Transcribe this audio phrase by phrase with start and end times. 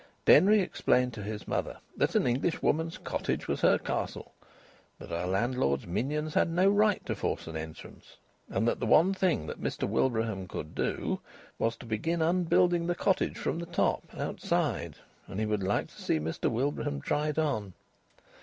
[0.25, 4.33] Denry explained to his mother that an Englishwoman's cottage was her castle,
[4.97, 8.17] that a landlord's minions had no right to force an entrance,
[8.49, 11.19] and that the one thing that Mr Wilbraham could do
[11.59, 14.95] was to begin unbuilding the cottage from the top outside....
[15.27, 17.73] And he would like to see Mr Wilbraham try it on!